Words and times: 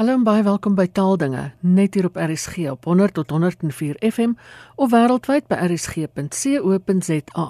Hallo 0.00 0.14
en 0.16 0.22
baie 0.24 0.40
welkom 0.40 0.72
by 0.78 0.86
Taaldinge, 0.96 1.42
net 1.60 1.92
hier 1.92 2.06
op 2.08 2.14
RSG 2.16 2.70
op 2.72 2.86
100 2.88 3.12
tot 3.18 3.30
104 3.34 3.98
FM 4.00 4.30
of 4.80 4.94
wêreldwyd 4.94 5.44
by 5.52 5.58
rsg.co.za. 5.66 7.44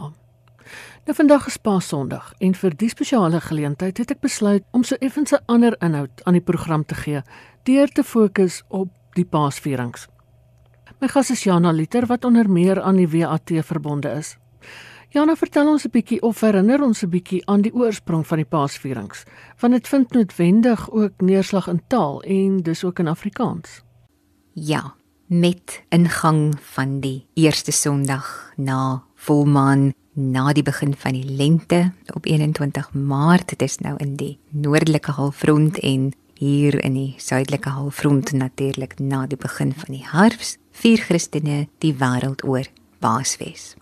Nou 1.06 1.14
vandag 1.14 1.46
is 1.46 1.60
Paasondag 1.62 2.32
en 2.42 2.58
vir 2.58 2.74
die 2.80 2.90
spesiale 2.90 3.38
geleentheid 3.44 4.02
het 4.02 4.16
ek 4.16 4.24
besluit 4.26 4.66
om 4.74 4.82
so 4.82 4.98
effens 4.98 5.30
'n 5.30 5.46
ander 5.46 5.78
inhoud 5.78 6.24
aan 6.26 6.40
die 6.40 6.42
program 6.50 6.82
te 6.84 6.98
gee 6.98 7.22
deur 7.62 7.88
te 7.88 8.02
fokus 8.02 8.62
op 8.68 8.90
die 9.14 9.24
Paasvierings. 9.24 10.08
My 10.98 11.08
gas 11.08 11.30
is 11.30 11.44
Jana 11.44 11.70
Liter 11.70 12.06
wat 12.06 12.24
onder 12.24 12.50
meer 12.50 12.82
aan 12.82 12.96
die 12.96 13.08
WAT 13.08 13.50
verbonde 13.62 14.10
is. 14.10 14.36
Jana, 15.10 15.34
vertel 15.34 15.66
ons 15.66 15.84
'n 15.84 15.90
bietjie 15.90 16.22
of 16.22 16.40
herinner 16.40 16.82
ons 16.82 17.02
'n 17.02 17.10
bietjie 17.10 17.42
aan 17.46 17.62
die 17.62 17.74
oorsprong 17.74 18.26
van 18.26 18.38
die 18.38 18.46
Paasvierings, 18.46 19.24
want 19.58 19.72
dit 19.72 19.88
vind 19.88 20.12
noodwendig 20.12 20.90
ook 20.90 21.20
neerslag 21.20 21.66
in 21.68 21.82
taal 21.88 22.22
en 22.22 22.62
dus 22.62 22.84
ook 22.84 22.98
in 22.98 23.08
Afrikaans. 23.08 23.82
Ja, 24.52 24.94
met 25.26 25.82
ingang 25.88 26.54
van 26.60 27.00
die 27.00 27.26
eerste 27.34 27.72
Sondag 27.72 28.52
na 28.56 29.02
volmaan 29.14 29.92
na 30.14 30.52
die 30.52 30.62
begin 30.62 30.94
van 30.94 31.12
die 31.12 31.24
lente 31.24 31.92
op 32.14 32.26
21 32.26 32.92
Maart, 32.92 33.48
dit 33.48 33.62
is 33.62 33.78
nou 33.78 33.96
in 33.96 34.16
die 34.16 34.38
noordelike 34.48 35.10
halfrond 35.10 35.78
en 35.78 36.12
hier 36.34 36.84
in 36.84 36.94
die 36.94 37.14
suidelike 37.16 37.68
halfrond 37.68 38.32
natuurlik 38.32 38.98
na 38.98 39.26
die 39.26 39.36
begin 39.36 39.72
van 39.72 39.94
die 39.94 40.06
herfs, 40.06 40.56
vier 40.70 40.98
Christene 40.98 41.68
die 41.78 41.94
wêreld 41.94 42.44
oor 42.44 42.64
Paasfees. 42.98 43.79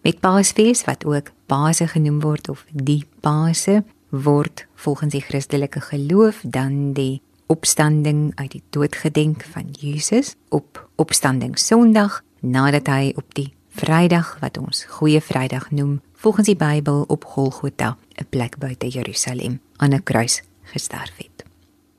Met 0.00 0.20
Paasfees 0.20 0.84
wat 0.84 1.04
ook 1.04 1.30
Paase 1.46 1.86
genoem 1.86 2.20
word 2.20 2.48
of 2.48 2.64
die 2.72 3.04
Paase 3.20 3.82
word 4.08 4.66
volgens 4.74 5.12
die 5.12 5.20
Christelike 5.20 5.80
geloof 5.80 6.40
dan 6.42 6.92
die 6.92 7.20
opstanding 7.46 8.32
uit 8.34 8.50
die 8.50 8.62
dood 8.70 8.96
gedenk 8.96 9.44
van 9.52 9.68
Jesus 9.76 10.34
op 10.48 10.88
opstanding 10.96 11.58
Sondag 11.58 12.22
nadat 12.40 12.88
hy 12.88 13.12
op 13.16 13.34
die 13.36 13.52
Vrydag 13.76 14.38
wat 14.40 14.56
ons 14.58 14.84
Goeie 14.88 15.20
Vrydag 15.20 15.68
noem 15.70 16.00
volgens 16.16 16.48
die 16.48 16.56
Bybel 16.56 17.04
op 17.08 17.24
Golgotha 17.24 17.96
'n 18.16 18.26
plek 18.30 18.58
buite 18.58 18.88
Jerusalem 18.88 19.60
aan 19.76 19.92
'n 19.94 20.02
kruis 20.02 20.42
gesterf 20.62 21.16
het. 21.16 21.44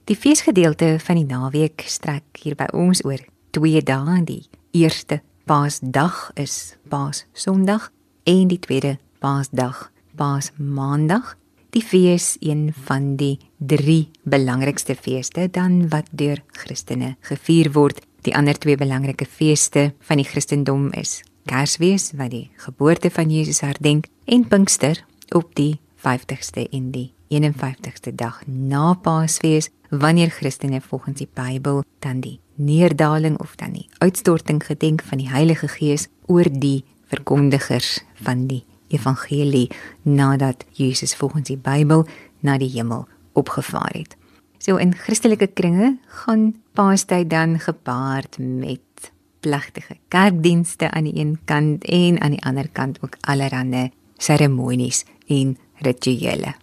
Die 0.04 0.16
feesgedeelte 0.16 0.98
van 1.00 1.16
die 1.16 1.26
naweek 1.26 1.84
strek 1.86 2.24
hier 2.42 2.56
by 2.56 2.68
ons 2.74 3.06
oor 3.06 3.20
2 3.52 3.84
dae, 3.84 4.24
die 4.24 4.46
eerste 4.72 5.22
Paasdag 5.52 6.32
is 6.40 6.78
Paas 6.88 7.26
Sondag 7.34 7.90
en 8.24 8.48
die 8.48 8.60
tweede 8.64 8.94
Paasdag, 9.20 9.90
Paas 10.16 10.54
Maandag. 10.56 11.34
Die 11.76 11.82
fees 11.84 12.38
een 12.40 12.70
van 12.86 13.18
die 13.20 13.36
drie 13.60 14.14
belangrikste 14.24 14.96
feeste 14.96 15.50
dan 15.52 15.90
wat 15.92 16.08
deur 16.16 16.40
Christene 16.56 17.18
gevier 17.28 17.74
word. 17.76 18.00
Die 18.24 18.32
ander 18.32 18.56
twee 18.56 18.80
belangrike 18.80 19.28
feeste 19.28 19.90
van 20.00 20.24
die 20.24 20.28
Christendom 20.30 20.88
is 20.96 21.20
Kersfees 21.52 22.14
wat 22.16 22.32
die 22.32 22.48
geboorte 22.64 23.12
van 23.12 23.28
Jesus 23.28 23.60
herdenk 23.60 24.08
en 24.32 24.48
Pinkster 24.48 25.04
op 25.36 25.52
die 25.60 25.82
50ste 26.00 26.64
en 26.72 26.94
die 26.96 27.10
51ste 27.28 28.16
dag 28.16 28.40
na 28.48 28.94
Paasfees 28.94 29.68
wanneer 29.92 30.32
Christene 30.32 30.80
volgens 30.80 31.20
die 31.20 31.28
Bybel 31.28 31.84
dan 32.00 32.24
die 32.24 32.40
neerdaling 32.66 33.40
of 33.40 33.56
dan 33.56 33.73
die 33.73 33.88
uitstorting 33.98 34.62
gedenk 34.66 35.04
van 35.04 35.17
die 35.17 35.30
Heilige 35.30 35.67
Gees 35.67 36.08
oor 36.26 36.48
die 36.50 36.84
verkondigers 37.12 38.00
van 38.23 38.48
die 38.48 38.64
evangelie 38.92 39.70
nadat 40.02 40.66
Jesus 40.72 41.16
volgens 41.16 41.48
die 41.50 41.58
Bybel 41.58 42.06
na 42.40 42.58
die 42.58 42.70
hemel 42.70 43.08
opgevaar 43.34 43.92
het. 43.94 44.16
So 44.62 44.78
in 44.78 44.94
Christelike 44.94 45.48
kringe 45.48 45.98
gaan 46.23 46.53
Paastyd 46.78 47.30
dan 47.30 47.59
gepaard 47.59 48.38
met 48.38 49.12
plegtige 49.42 49.98
kerkdienste 50.08 50.92
aan 50.92 51.09
die 51.09 51.18
een 51.18 51.40
kant 51.46 51.84
en 51.84 52.22
aan 52.22 52.36
die 52.38 52.44
ander 52.46 52.70
kant 52.70 53.02
ook 53.02 53.18
allerlei 53.22 53.90
seremonies 54.18 55.06
en 55.28 55.57
rituele. 55.81 56.53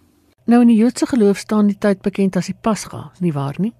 Nou 0.44 0.62
in 0.62 0.70
die 0.70 0.78
Joodse 0.78 1.06
geloof 1.06 1.38
staan 1.38 1.66
die 1.66 1.78
tyd 1.78 2.00
bekend 2.02 2.36
as 2.36 2.46
die 2.46 2.56
Pasga, 2.60 3.10
nie 3.20 3.32
waar 3.32 3.56
nie? 3.58 3.74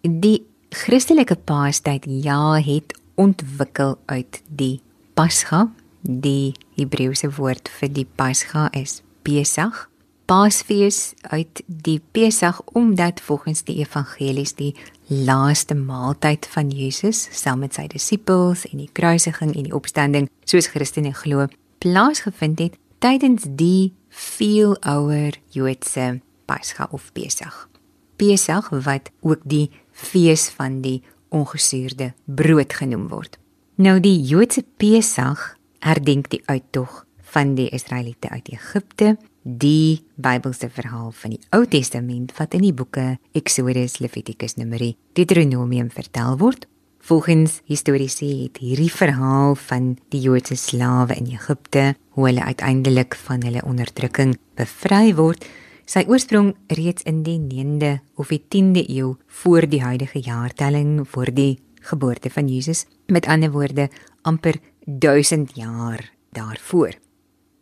Die 0.00 0.46
Christelike 0.70 1.36
Paastyd 1.36 2.04
ja 2.06 2.54
het 2.54 2.98
ontwikkel 3.14 3.98
uit 4.06 4.42
die 4.48 4.80
Pasga. 5.14 5.70
Die 6.00 6.54
Hebreëse 6.76 7.30
woord 7.38 7.70
vir 7.78 7.92
die 7.92 8.06
Pasga 8.18 8.68
is 8.72 9.00
Pesach. 9.22 9.86
Paasfees 10.26 11.14
uit 11.30 11.62
die 11.66 12.00
Pesach 12.12 12.60
omdat 12.74 13.20
volgens 13.20 13.62
die 13.62 13.78
evangelies 13.78 14.56
die 14.58 14.74
laaste 15.06 15.74
maaltyd 15.74 16.46
van 16.50 16.70
Jesus 16.74 17.28
saam 17.30 17.62
met 17.62 17.78
sy 17.78 17.86
disippels 17.86 18.66
en 18.72 18.82
die 18.82 18.90
kruisiging 18.90 19.54
en 19.54 19.68
die 19.68 19.74
opstanding 19.74 20.26
soos 20.44 20.66
Christene 20.74 21.14
glo 21.14 21.46
plaasgevind 21.78 22.58
het 22.58 22.78
tydens 22.98 23.46
die 23.46 23.94
veel 24.10 24.74
ouer 24.82 25.38
Joodse 25.54 26.20
Pasga 26.46 26.88
of 26.90 27.12
Pesach. 27.14 27.68
Pesach 28.16 28.72
wat 28.82 29.10
ook 29.20 29.42
die 29.44 29.70
fees 29.96 30.48
van 30.52 30.80
die 30.84 31.00
ongesuurde 31.34 32.12
brood 32.24 32.76
genoem 32.76 33.08
word. 33.08 33.38
Nou 33.80 33.98
die 34.00 34.20
Joodse 34.24 34.64
Pesach 34.80 35.56
herdenk 35.84 36.30
die 36.32 36.42
uittog 36.46 37.04
van 37.32 37.54
die 37.56 37.68
Israeliete 37.74 38.30
uit 38.32 38.48
Egipte, 38.52 39.16
die 39.42 40.04
Bybelse 40.16 40.70
verhaal 40.72 41.12
van 41.14 41.36
die 41.36 41.42
Ou 41.54 41.64
Testament 41.70 42.32
wat 42.38 42.54
in 42.56 42.64
die 42.66 42.74
boeke 42.74 43.18
Eksodus, 43.36 44.00
Levitikus, 44.02 44.56
Numeri, 44.56 44.94
Deuteronomium 45.18 45.90
vertel 45.92 46.38
word. 46.40 46.66
Volgens 47.06 47.60
historiese 47.70 48.26
het 48.26 48.58
hierdie 48.58 48.90
verhaal 48.90 49.54
van 49.68 49.92
die 50.10 50.24
Joodse 50.24 50.56
slawe 50.58 51.14
in 51.14 51.28
Egipte, 51.30 51.92
hoe 52.16 52.26
hulle 52.26 52.42
uiteindelik 52.42 53.14
van 53.28 53.44
hulle 53.46 53.62
onderdrukking 53.62 54.34
bevry 54.58 55.14
word, 55.14 55.46
sy 55.86 56.02
oorsprong 56.10 56.50
reeds 56.74 57.04
in 57.06 57.22
die 57.22 57.38
9de 57.38 58.00
of 58.18 58.32
die 58.34 58.42
10de 58.42 58.82
eeu 58.90 59.14
voor 59.40 59.68
die 59.70 59.82
huidige 59.82 60.18
jaartelling 60.18 61.06
voor 61.08 61.30
die 61.30 61.58
geboorte 61.86 62.30
van 62.30 62.48
Jesus. 62.48 62.86
Met 63.06 63.26
ander 63.26 63.50
woorde, 63.50 63.88
amper 64.22 64.58
1000 64.84 65.54
jaar 65.54 66.10
daarvoor. 66.34 66.98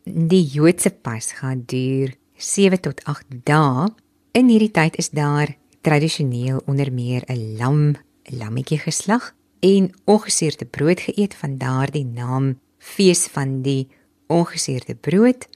Die 0.03 0.43
Joodse 0.43 0.89
Pasga 0.89 1.55
duur 1.55 2.15
7 2.35 2.81
tot 2.81 3.03
8 3.03 3.25
dae. 3.45 3.87
In 4.33 4.49
hierdie 4.49 4.73
tyd 4.73 4.97
is 4.97 5.09
daar 5.09 5.55
tradisioneel 5.81 6.61
onder 6.65 6.91
meer 6.93 7.23
'n 7.29 7.57
lam, 7.57 7.89
'n 7.89 8.37
lammetjie 8.37 8.79
geslag 8.79 9.33
en 9.59 9.91
ongesuurde 10.05 10.65
brood 10.65 10.99
geëet 10.99 11.33
van 11.35 11.57
daardie 11.57 12.05
naam 12.05 12.59
fees 12.77 13.27
van 13.27 13.61
die 13.61 13.87
ongesuurde 14.27 14.95
brood. 14.95 15.47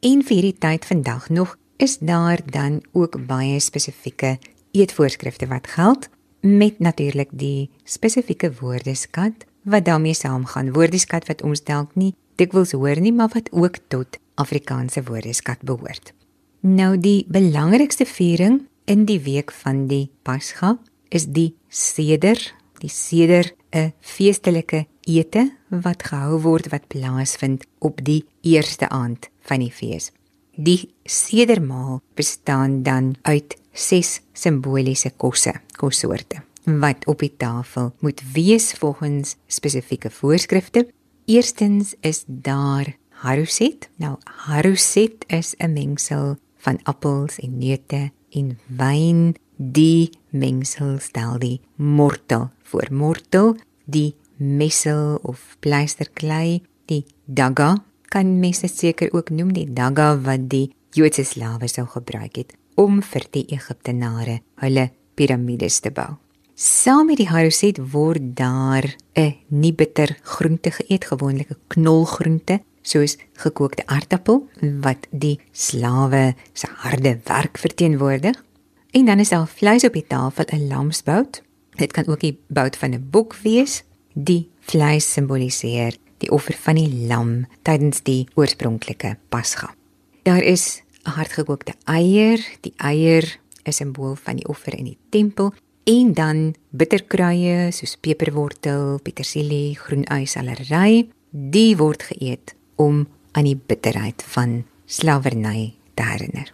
En 0.00 0.22
vir 0.22 0.34
hierdie 0.34 0.58
tyd 0.58 0.84
vandag 0.84 1.28
nog 1.28 1.57
is 1.78 1.98
daar 1.98 2.40
dan 2.44 2.82
ook 2.92 3.26
baie 3.26 3.60
spesifieke 3.60 4.38
eetvoorskrifte 4.70 5.46
wat 5.46 5.66
geld 5.66 6.08
met 6.40 6.78
natuurlik 6.78 7.28
die 7.30 7.70
spesifieke 7.84 8.52
woordeskat 8.60 9.46
wat 9.62 9.84
daarmee 9.84 10.14
saamgaan. 10.14 10.72
Woordeskat 10.72 11.26
wat 11.26 11.42
ons 11.42 11.62
dalk 11.64 11.94
nie 11.94 12.14
dikwels 12.38 12.72
hoor 12.72 13.00
nie, 13.00 13.12
maar 13.12 13.30
wat 13.34 13.50
ook 13.52 13.78
tot 13.88 14.18
Afrikaanse 14.34 15.02
woordeskat 15.02 15.62
behoort. 15.62 16.12
Nou 16.60 16.96
die 16.98 17.24
belangrikste 17.28 18.06
viering 18.06 18.64
in 18.90 19.04
die 19.06 19.20
week 19.22 19.52
van 19.52 19.86
die 19.86 20.08
Pasga 20.22 20.76
is 21.14 21.28
die 21.30 21.54
Seder, 21.68 22.38
die 22.82 22.90
Seder 22.90 23.54
'n 23.72 23.92
feestelike 24.00 24.86
ete 25.06 25.50
wat 25.68 26.02
gehou 26.02 26.40
word 26.40 26.68
wat 26.68 26.88
plaasvind 26.88 27.66
op 27.78 28.04
die 28.04 28.24
eerste 28.42 28.88
aand 28.88 29.28
van 29.40 29.60
die 29.60 29.72
fees. 29.72 30.12
Die 30.60 30.90
Sedermaal 31.04 32.00
bestaan 32.14 32.82
dan 32.82 33.14
uit 33.22 33.54
6 33.72 34.20
simboliese 34.32 35.12
kosse, 35.16 35.52
kossoorte 35.78 36.42
wat 36.64 37.06
op 37.06 37.22
die 37.22 37.32
tafel 37.36 37.92
moet 38.04 38.22
wees 38.34 38.72
volgens 38.76 39.36
spesifieke 39.46 40.10
voorskrifte. 40.10 40.88
Eerstens 41.24 41.94
is 42.00 42.24
daar 42.26 42.96
haruset. 43.22 43.88
Nou 43.96 44.16
haruset 44.24 45.24
is 45.26 45.54
'n 45.56 45.72
mengsel 45.72 46.36
van 46.56 46.78
appels 46.82 47.38
en 47.38 47.58
neute 47.58 48.10
en 48.30 48.58
wyn. 48.66 49.34
Die 49.56 50.10
mengsel 50.28 50.98
stel 50.98 51.38
die 51.38 51.60
mortel 51.74 52.50
voor 52.62 52.86
mortel, 52.90 53.56
die 53.84 54.14
messel 54.36 55.18
of 55.22 55.56
pleisterklei, 55.60 56.62
die 56.84 57.04
daga 57.24 57.84
kan 58.12 58.38
mense 58.40 58.68
seker 58.68 59.12
ook 59.12 59.30
noem 59.30 59.52
die 59.52 59.66
daga 59.72 60.14
wat 60.24 60.48
die 60.50 60.68
Joodse 60.96 61.24
slawe 61.24 61.68
sou 61.68 61.86
gebruik 61.86 62.36
het 62.40 62.54
om 62.80 63.02
vir 63.02 63.26
die 63.34 63.44
Egiptenare 63.52 64.40
hulle 64.62 64.88
piramides 65.18 65.80
te 65.84 65.90
bou. 65.90 66.16
Saam 66.54 67.06
met 67.06 67.20
die 67.20 67.28
haruset 67.28 67.78
word 67.92 68.34
daar 68.36 68.84
'n 69.14 69.34
nie 69.48 69.72
bitter 69.72 70.16
groente 70.22 70.70
geëet, 70.70 71.04
gewoonlik 71.04 71.50
'n 71.50 71.60
knolgroente, 71.68 72.62
soos 72.82 73.16
gekookte 73.34 73.86
aartappel 73.86 74.48
wat 74.80 75.06
die 75.10 75.38
slawe 75.52 76.34
se 76.52 76.66
harde 76.66 77.20
werk 77.24 77.58
verteenwoordig. 77.58 78.44
En 78.90 79.04
dan 79.04 79.18
is 79.18 79.28
daar 79.28 79.46
vleis 79.46 79.84
op 79.84 79.92
die 79.92 80.06
tafel, 80.06 80.44
'n 80.52 80.68
lamsbout 80.68 81.42
Dit 81.78 81.92
kan 81.92 82.06
ook 82.06 82.20
die 82.20 82.38
bout 82.46 82.76
van 82.76 82.90
'n 82.90 83.06
boek 83.10 83.36
wees. 83.42 83.82
Die 84.14 84.50
vleis 84.60 85.12
simboliseer 85.12 85.96
die 86.18 86.30
offer 86.30 86.56
van 86.58 86.78
die 86.80 87.06
lam 87.08 87.46
tydens 87.62 88.02
die 88.02 88.26
oorspronklike 88.34 89.16
Pasga. 89.28 89.74
Daar 90.22 90.42
is 90.42 90.82
'n 91.06 91.10
hardgekookte 91.10 91.74
eier. 91.84 92.38
Die 92.60 92.74
eier 92.76 93.24
is 93.62 93.80
'n 93.80 93.84
simbool 93.84 94.14
van 94.14 94.36
die 94.36 94.48
offer 94.48 94.74
in 94.74 94.84
die 94.84 94.98
tempel 95.10 95.54
en 95.84 96.12
dan 96.12 96.54
bitterkruie 96.70 97.72
soos 97.72 97.96
peperwortel, 97.96 98.98
petersilie, 99.02 99.76
groenui, 99.76 100.26
sellery. 100.26 101.08
Die 101.30 101.76
word 101.76 102.02
geëet 102.02 102.54
om 102.76 103.06
aan 103.32 103.44
die 103.44 103.60
bitterheid 103.66 104.22
van 104.22 104.64
slawerny 104.86 105.74
te 105.94 106.02
herinner. 106.02 106.52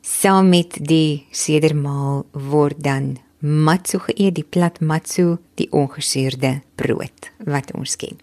Saam 0.00 0.48
met 0.48 0.76
die 0.80 1.26
sedermaal 1.30 2.26
word 2.32 2.82
dan 2.84 3.16
matsu 3.40 3.98
geëet, 3.98 4.34
die 4.34 4.44
plat 4.48 4.80
matsu, 4.80 5.36
die 5.60 5.68
ongesuurde 5.72 6.60
brood 6.80 7.30
wat 7.44 7.72
ons 7.76 7.96
ken. 8.00 8.16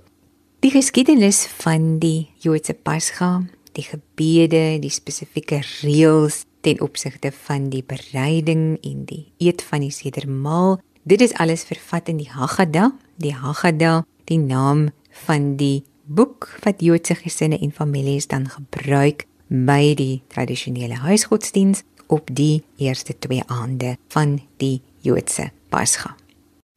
Die 0.61 0.69
geskiedenis 0.69 1.47
van 1.57 1.95
die 1.97 2.29
Joodse 2.37 2.75
Pasga, 2.77 3.41
die 3.73 3.81
gebede, 3.81 4.77
die 4.77 4.91
spesifieke 4.93 5.57
reëls 5.79 6.43
ten 6.61 6.83
opsigte 6.85 7.31
van 7.47 7.71
die 7.73 7.81
bereiding 7.81 8.75
en 8.85 8.99
die 9.09 9.23
eet 9.41 9.63
van 9.65 9.81
die 9.81 9.89
sedermaal, 9.89 10.77
dit 11.01 11.25
is 11.25 11.33
alles 11.41 11.65
vervat 11.65 12.13
in 12.13 12.21
die 12.21 12.29
Haggadah, 12.29 12.91
die 13.17 13.33
Haggadah, 13.33 14.03
die 14.29 14.37
naam 14.37 14.91
van 15.25 15.55
die 15.57 15.81
boek 16.05 16.51
wat 16.61 16.85
Joodse 16.85 17.17
gesinne 17.17 17.57
en 17.57 17.73
families 17.73 18.29
dan 18.29 18.45
gebruik 18.45 19.25
by 19.49 19.95
die 19.97 20.21
tradisionele 20.29 21.01
huisgodsdiens 21.01 21.81
op 22.05 22.29
die 22.29 22.61
eerste 22.77 23.17
2 23.17 23.49
aande 23.49 23.95
van 24.13 24.43
die 24.61 24.83
Joodse 25.01 25.49
Pasga. 25.73 26.13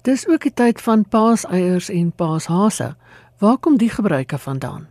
Dis 0.04 0.26
ook 0.28 0.42
die 0.44 0.52
tyd 0.52 0.80
van 0.84 1.04
paaseiers 1.08 1.86
en 1.88 2.10
paashase. 2.12 2.90
Waar 3.44 3.58
kom 3.58 3.76
die 3.76 3.90
gebruike 3.92 4.38
vandaan? 4.38 4.86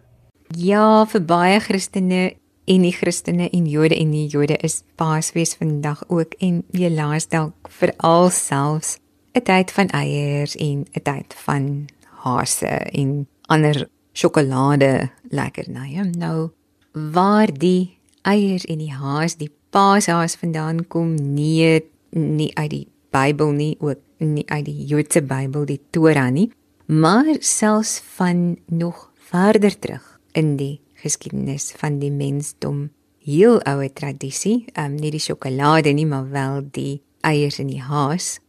Ja, 0.47 1.05
vir 1.09 1.23
baie 1.25 1.57
Christene 1.59 2.35
en 2.69 2.83
nie 2.85 2.91
Christene 2.93 3.47
en 3.49 3.65
Jode 3.65 3.97
en 3.97 4.11
nie 4.13 4.27
Jode 4.29 4.59
is 4.61 4.83
Paasfees 4.95 5.55
vandag 5.57 6.03
ook 6.05 6.35
en 6.37 6.59
jy 6.69 6.91
laas 6.93 7.25
dalk 7.31 7.71
veral 7.79 8.29
selfs 8.29 8.99
'n 9.33 9.41
tyd 9.41 9.71
van 9.71 9.89
eiers 9.89 10.53
en 10.55 10.85
'n 10.85 11.01
tyd 11.01 11.33
van 11.45 11.89
hase 12.21 12.75
en 13.01 13.27
ander 13.49 13.89
sjokolade 14.13 15.09
lekkernye. 15.29 16.03
Nou 16.13 16.51
waar 16.93 17.49
die 17.53 17.97
eiers 18.21 18.65
en 18.65 18.77
die 18.77 18.93
haas, 18.93 19.35
die 19.35 19.51
paashaas 19.69 20.35
vandaan 20.35 20.87
kom, 20.87 21.15
nie 21.15 21.81
nie 22.11 22.51
uit 22.55 22.69
die 22.69 22.87
Bybel 23.09 23.51
nie, 23.51 23.75
ook 23.79 23.99
nie 24.17 24.45
uit 24.45 24.65
die 24.65 24.85
Joodse 24.85 25.21
Bybel, 25.21 25.65
die 25.65 25.81
Torah 25.89 26.31
nie, 26.31 26.51
maar 26.85 27.35
selfs 27.39 27.99
van 28.15 28.57
nog 28.67 29.11
verder 29.15 29.79
terug 29.79 30.19
in 30.31 30.55
die 30.55 30.81
geskiedenis 30.93 31.71
van 31.77 31.99
die 31.99 32.11
mensdom. 32.11 32.89
Heel 33.23 33.61
oue 33.63 33.89
tradisie, 33.93 34.65
um, 34.79 34.97
nie 34.99 35.11
die 35.11 35.21
sjokolade 35.23 35.93
nie, 35.95 36.05
maar 36.05 36.29
wel 36.29 36.61
die 36.75 37.01
eiers 37.23 37.59
en 37.63 37.69
die 37.71 37.81
haas. 37.81 38.39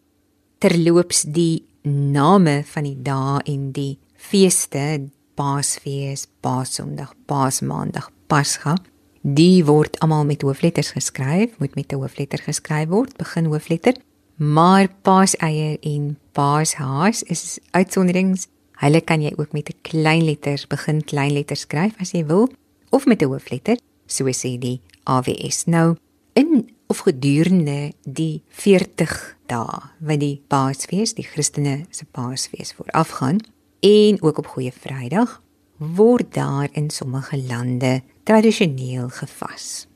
Terloops 0.59 1.23
die 1.31 1.65
name 1.87 2.63
van 2.67 2.89
die 2.89 2.97
dae 3.07 3.43
en 3.51 3.71
die 3.77 3.99
feeste, 4.17 5.11
Paasfees, 5.35 6.29
Paassondag, 6.43 7.15
Paasmaandag, 7.27 8.11
Pasga. 8.31 8.77
Die 9.23 9.65
word 9.67 9.99
almal 10.05 10.27
met 10.29 10.45
hoofletters 10.47 10.93
geskryf, 10.95 11.59
moet 11.59 11.75
met 11.75 11.93
'n 11.93 11.97
hoofletter 11.97 12.39
geskryf 12.39 12.89
word, 12.89 13.17
begin 13.17 13.47
hoofletter. 13.47 13.95
Maar 14.37 14.89
Paaseier 15.03 15.79
en 15.81 16.19
Paashaas 16.35 17.23
is 17.31 17.59
uitsonderings. 17.71 18.49
Hulle 18.83 19.01
kan 19.07 19.23
jy 19.23 19.31
ook 19.39 19.53
met 19.53 19.71
'n 19.71 19.79
klein 19.83 20.25
letter 20.25 20.65
begin 20.69 21.05
klein 21.05 21.33
letter 21.33 21.57
skryf 21.57 21.95
as 22.01 22.11
jy 22.11 22.27
wil 22.27 22.51
of 22.91 23.07
met 23.07 23.23
'n 23.23 23.27
hoofletter, 23.27 23.79
so 24.07 24.25
sê 24.25 24.59
die 24.59 24.81
AWS. 25.05 25.65
Nou 25.67 25.97
in 26.33 26.71
of 26.87 26.99
gedurende 26.99 27.93
die 28.03 28.43
40 28.49 29.37
dae 29.47 29.81
wat 29.99 30.21
die 30.21 30.43
Paasfees, 30.49 31.15
die 31.15 31.25
Christene 31.25 31.87
se 31.91 32.05
Paasfees 32.05 32.73
voorafgaan, 32.73 33.39
en 33.81 34.23
ook 34.23 34.39
op 34.39 34.47
Goeie 34.47 34.73
Vrydag 34.73 35.43
word 35.77 36.35
daar 36.35 36.69
in 36.73 36.91
sommige 36.91 37.43
lande 37.43 38.03
tradisioneel 38.23 39.09
gevas. 39.09 39.87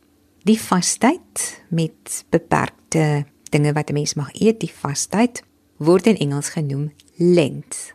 Die 0.42 0.60
vastyd 0.60 1.62
met 1.68 2.24
beperkte 2.30 3.26
dinge 3.50 3.72
wat 3.72 3.90
'n 3.90 3.92
mens 3.92 4.14
mag 4.14 4.40
eet, 4.40 4.60
die 4.60 4.72
vastyd 4.72 5.42
word 5.78 6.06
in 6.06 6.18
Engels 6.18 6.48
genoem 6.48 6.90
Lent. 7.16 7.94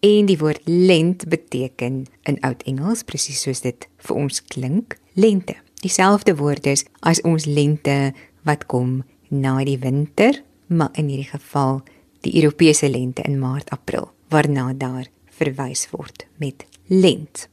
En 0.00 0.26
die 0.26 0.38
woord 0.38 0.60
Lent 0.64 1.28
beteken 1.28 2.06
in 2.28 2.40
Oud-Engels 2.40 3.04
presies 3.08 3.42
soos 3.44 3.62
dit 3.64 3.86
vir 4.06 4.16
ons 4.16 4.42
klink, 4.52 4.98
lente. 5.14 5.56
Dieselfde 5.82 6.36
woord 6.38 6.66
is 6.70 6.84
as 7.00 7.22
ons 7.26 7.46
lente 7.46 8.12
wat 8.46 8.66
kom 8.70 9.02
na 9.28 9.56
die 9.64 9.78
winter, 9.80 10.42
maar 10.66 10.92
in 10.98 11.08
hierdie 11.08 11.30
geval 11.30 11.80
die 12.22 12.34
Europese 12.42 12.90
lente 12.90 13.24
in 13.26 13.38
Maart, 13.40 13.70
April, 13.70 14.10
waarna 14.30 14.72
daar 14.72 15.08
verwys 15.32 15.88
word 15.90 16.26
met 16.36 16.66
lent. 16.86 17.48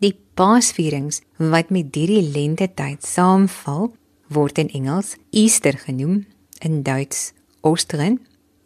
Die 0.00 0.16
Paasvierings 0.34 1.20
wat 1.36 1.70
met 1.70 1.94
hierdie 1.94 2.24
lente 2.24 2.68
tyd 2.74 3.04
saamval, 3.06 3.92
word 4.30 4.58
in 4.58 4.70
Engels 4.74 5.16
Easter 5.30 5.76
genoem, 5.78 6.24
in 6.60 6.82
Duits 6.82 7.32
Ostern, 7.66 8.20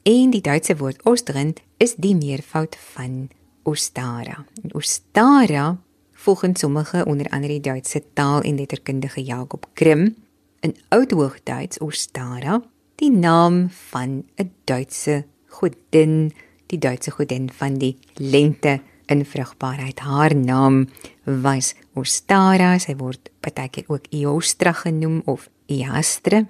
en 0.04 0.30
die 0.30 0.42
Duitse 0.44 0.76
woord 0.76 1.00
Ostern 1.08 1.54
is 1.80 1.94
die 1.96 2.14
meervoud 2.16 2.76
van 2.92 3.28
Ostara. 3.64 4.44
En 4.62 4.74
Ostara, 4.76 5.78
volgens 6.12 6.60
sommige 6.60 7.04
onder 7.04 7.28
andere 7.28 7.60
Duitse 7.60 8.02
taal 8.12 8.40
en 8.40 8.56
letterkundige 8.56 9.22
Jakob 9.22 9.66
Grimm, 9.74 10.14
in 10.60 10.76
Oudhoogduits 10.88 11.78
Ostara, 11.78 12.62
die 12.94 13.10
naam 13.10 13.70
van 13.70 14.24
'n 14.36 14.52
Duitse 14.64 15.24
godin 15.46 16.32
die 16.66 16.78
Duitse 16.78 17.10
godin 17.10 17.50
van 17.52 17.74
die 17.78 17.96
lente 18.14 18.80
in 19.06 19.24
vrugbaarheid. 19.24 19.98
Haar 19.98 20.36
naam 20.36 20.88
was 21.24 21.74
Ostara, 21.94 22.78
sy 22.78 22.96
word 22.96 23.30
partykeer 23.40 23.84
ook 23.86 24.06
Iostra 24.10 24.72
genoem 24.72 25.22
of 25.24 25.48
Iastre. 25.66 26.46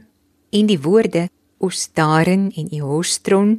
En 0.50 0.66
die 0.66 0.80
woorde 0.80 1.28
Ostaren 1.64 2.50
en 2.52 2.68
Iostron 2.76 3.54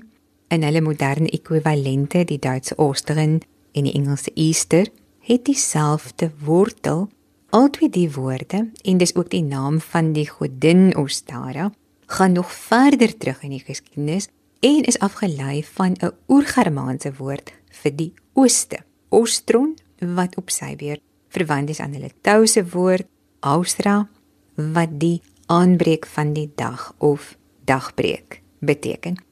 in 0.53 0.63
hulle 0.63 0.81
moderne 0.85 1.29
ekwivalente, 1.33 2.21
die 2.29 2.37
Duitse 2.37 2.75
Ostern 2.77 3.39
en 3.73 3.87
die 3.87 3.93
Engelse 3.97 4.31
Easter, 4.35 4.91
het 5.25 5.45
dieselfde 5.47 6.29
wortel. 6.45 7.07
Albei 7.49 7.89
die 7.89 8.09
woorde 8.13 8.67
en 8.83 8.99
dis 9.01 9.15
ook 9.15 9.31
die 9.31 9.43
naam 9.43 9.79
van 9.81 10.11
die 10.13 10.27
godin 10.29 10.91
Ostara 10.99 11.71
gaan 12.05 12.31
nog 12.31 12.51
verder 12.51 13.17
terug 13.17 13.41
in 13.43 13.55
die 13.55 13.63
geskiedenis 13.63 14.27
en 14.59 14.83
is 14.83 14.99
afgelei 14.99 15.63
van 15.63 15.95
'n 15.97 16.13
oergermaanse 16.27 17.13
woord 17.17 17.53
vir 17.81 17.95
die 17.95 18.13
ooste, 18.33 18.77
ostron, 19.09 19.75
wat 19.99 20.37
op 20.37 20.49
sy 20.49 20.75
weer 20.77 20.99
verwant 21.29 21.69
is 21.69 21.79
aan 21.79 21.93
hulle 21.93 22.11
Touse 22.21 22.69
woord 22.69 23.07
austra 23.39 24.07
wat 24.55 24.99
die 24.99 25.21
aanbreek 25.45 26.05
van 26.05 26.33
die 26.33 26.51
dag 26.55 26.93
of 26.97 27.37
dagbreek 27.65 28.41
beteken. 28.59 29.23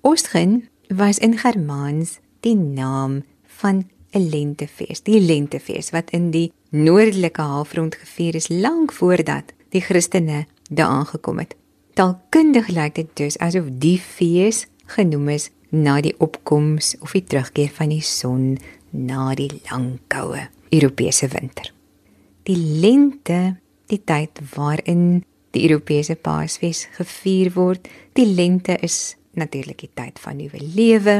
Ostgen 0.00 0.68
was 0.88 1.18
in 1.18 1.38
Germaans 1.38 2.18
die 2.40 2.56
naam 2.56 3.22
van 3.46 3.88
'n 4.10 4.28
lentefees, 4.28 5.02
die 5.02 5.20
lentefees 5.20 5.90
wat 5.90 6.10
in 6.10 6.30
die 6.30 6.52
noordelike 6.70 7.40
halfrond 7.40 7.94
gevier 7.94 8.34
is 8.34 8.48
lank 8.48 8.92
voordat 8.92 9.52
die 9.68 9.80
Christene 9.80 10.46
daar 10.70 10.86
aangekom 10.86 11.38
het. 11.38 11.56
Taalkundig 11.92 12.68
lyk 12.68 12.94
dit 12.94 13.08
dus 13.14 13.38
asof 13.38 13.64
die 13.70 13.98
fees 13.98 14.66
genoem 14.86 15.28
is 15.28 15.50
na 15.68 16.00
die 16.00 16.14
opkoms 16.18 16.96
of 17.00 17.12
die 17.12 17.24
terugkeer 17.24 17.70
van 17.72 17.88
die 17.88 18.04
son 18.04 18.58
na 18.90 19.34
die 19.34 19.50
lang 19.70 19.98
koue 20.12 20.48
Europese 20.70 21.28
winter. 21.28 21.72
Die 22.42 22.56
lente, 22.56 23.56
die 23.86 24.00
tyd 24.04 24.40
waarin 24.54 25.24
die 25.52 25.68
Europese 25.68 26.16
Paasfees 26.16 26.86
gevier 26.96 27.52
word, 27.54 27.88
die 28.16 28.26
lente 28.26 28.76
is 28.80 29.16
natuurlik 29.38 29.84
die 29.84 29.92
tyd 29.94 30.20
van 30.20 30.36
nuwe 30.40 30.60
lewe 30.60 31.16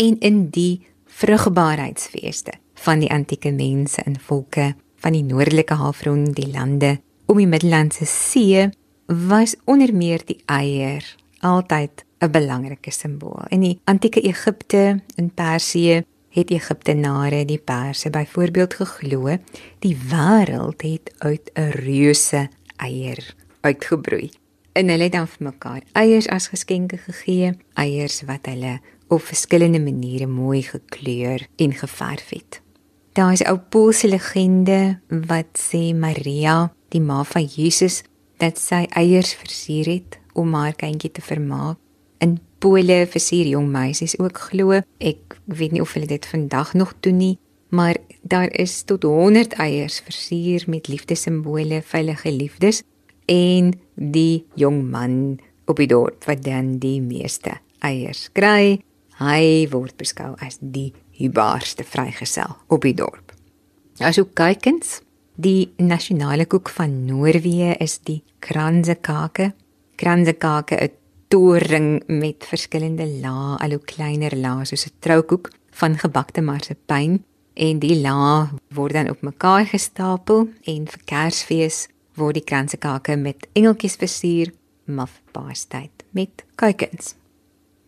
en 0.00 0.18
in 0.20 0.48
die 0.54 0.80
vrugbaarheidsfeeste 1.20 2.54
van 2.84 3.02
die 3.02 3.10
antieke 3.10 3.52
mense 3.52 4.02
en 4.06 4.18
volke 4.20 4.74
van 5.00 5.16
die 5.16 5.24
noordelike 5.24 5.74
halfrond, 5.80 6.34
die 6.36 6.50
lande 6.52 6.98
om 7.30 7.38
die 7.38 7.48
Middellandse 7.48 8.06
See 8.08 8.68
was 9.06 9.56
onder 9.66 9.92
meer 9.94 10.22
die 10.26 10.38
eier 10.46 11.04
altyd 11.40 12.04
'n 12.20 12.30
belangrike 12.30 12.90
simbool. 12.90 13.44
In 13.48 13.60
die 13.60 13.80
antieke 13.84 14.20
Egipte 14.20 15.00
en 15.16 15.30
Persië 15.34 16.04
het 16.30 16.50
Egiptenare 16.50 17.44
die 17.44 17.58
Perse 17.58 18.10
byvoorbeeld 18.10 18.74
geglo 18.74 19.36
die 19.78 19.96
wêreld 19.96 20.82
het 20.82 21.14
uit 21.18 21.50
'n 21.54 21.70
reuse 21.70 22.48
eier 22.76 23.34
uitgebroei. 23.60 24.30
En 24.72 24.88
hulle 24.88 25.08
het 25.08 25.16
dan 25.16 25.28
vir 25.28 25.46
mekaar 25.50 25.82
eiers 25.98 26.28
as 26.30 26.48
geskenke 26.52 26.98
gegee, 27.02 27.54
eiers 27.74 28.22
wat 28.28 28.46
hulle 28.46 28.78
op 29.10 29.22
verskillende 29.26 29.80
maniere 29.82 30.26
mooi 30.26 30.62
gekleur 30.62 31.46
en 31.56 31.72
geverf 31.74 32.28
het. 32.30 32.60
Daar 33.12 33.32
is 33.32 33.42
ou 33.42 33.58
Poolse 33.58 34.08
legende 34.08 35.00
wat 35.08 35.58
sê 35.58 35.90
Maria, 35.94 36.70
die 36.94 37.02
ma 37.02 37.24
van 37.26 37.44
Jesus, 37.44 38.02
dat 38.38 38.58
sy 38.58 38.84
eiers 38.96 39.34
versier 39.34 39.90
het 39.90 40.20
om 40.32 40.54
haar 40.54 40.76
kindjie 40.78 41.10
te 41.10 41.24
vermaak. 41.24 41.78
In 42.22 42.38
Pole 42.60 43.06
versier 43.10 43.48
jong 43.48 43.70
meisies 43.72 44.14
ook 44.20 44.38
glo. 44.50 44.78
Ek 44.98 45.38
weet 45.44 45.72
nie 45.74 45.82
of 45.82 45.94
hulle 45.96 46.06
dit 46.06 46.26
vandag 46.26 46.74
nog 46.76 46.92
doen 47.00 47.16
nie, 47.16 47.36
maar 47.74 47.96
daar 48.22 48.50
is 48.52 48.82
tot 48.84 49.02
100 49.02 49.56
eiers 49.58 50.00
versier 50.04 50.64
met 50.68 50.88
liefdesimbole, 50.88 51.82
veilige 51.82 52.32
liefdes 52.32 52.82
en 53.30 53.72
die 53.94 54.44
jong 54.58 54.82
man 54.90 55.38
op 55.70 55.78
die 55.78 55.88
dorp 55.90 56.26
wat 56.26 56.42
dan 56.42 56.78
die 56.82 56.98
meeste 57.00 57.60
eiers 57.86 58.28
kry, 58.34 58.80
hy 59.20 59.42
word 59.70 59.96
beskou 60.00 60.32
as 60.42 60.58
die 60.60 60.90
hubaarste 61.20 61.84
vrygesel 61.84 62.56
op 62.72 62.84
die 62.86 62.96
dorp. 62.96 63.34
As 64.00 64.16
jy 64.16 64.24
kykens, 64.34 65.00
die 65.36 65.70
nasionale 65.78 66.46
koek 66.48 66.72
van 66.72 67.04
Noorwe 67.06 67.74
is 67.80 67.98
die 68.08 68.22
kransekake. 68.40 69.52
Kransekake, 70.00 70.76
'n 70.76 70.96
toring 71.28 72.02
met 72.08 72.44
verskillende 72.44 73.06
lae, 73.06 73.56
al 73.60 73.70
hoe 73.70 73.84
kleiner 73.84 74.34
lae 74.36 74.64
soos 74.64 74.86
'n 74.86 74.96
troukoek 75.00 75.50
van 75.70 75.98
gebakte 75.98 76.40
marsepein 76.40 77.24
en 77.54 77.78
die 77.78 78.00
lae 78.00 78.48
word 78.74 78.92
dan 78.92 79.10
op 79.10 79.22
mekaar 79.22 79.66
gestapel 79.66 80.48
en 80.64 80.86
vir 80.86 81.00
Kersfees 81.04 81.88
word 82.18 82.38
die 82.38 82.46
kransekake 82.46 83.16
met 83.16 83.48
engeltjies 83.54 83.98
versier 84.00 84.52
muff 84.90 85.20
paastyd 85.34 86.04
met 86.16 86.44
kuikens. 86.60 87.14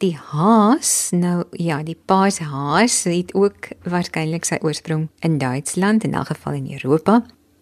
Die 0.03 0.17
haas, 0.19 1.13
nou 1.15 1.45
ja, 1.55 1.79
die 1.87 1.95
paashaas 1.95 3.05
het 3.07 3.35
ook 3.39 3.71
waarskynlik 3.87 4.47
sy 4.49 4.59
oorsprong 4.67 5.07
in 5.23 5.39
Duitsland 5.39 6.03
in 6.05 6.17
elk 6.19 6.33
geval 6.35 6.59
in 6.59 6.73
Europa. 6.75 7.21